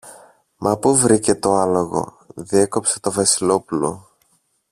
[0.57, 4.09] Μα πού το βρήκε το άλογο; διέκοψε το Βασιλόπουλο.